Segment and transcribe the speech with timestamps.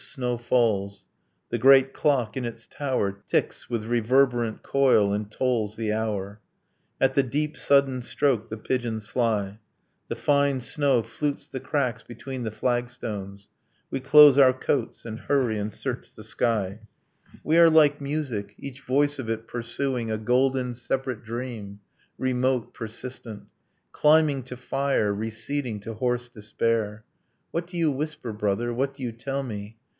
[0.01, 1.05] Snow falls.
[1.51, 6.41] The great clock in its tower Ticks with reverberant coil and tolls the hour:
[6.99, 9.59] At the deep sudden stroke the pigeons fly...
[10.09, 13.47] The fine snow flutes the cracks between the flagstones.
[13.91, 16.81] We close our coats, and hurry, and search the sky.
[17.43, 21.79] We are like music, each voice of it pursuing A golden separate dream,
[22.17, 23.43] remote, persistent,
[23.93, 27.05] Climbing to fire, receding to hoarse despair.
[27.51, 28.73] What do you whisper, brother?
[28.73, 29.77] What do you tell me?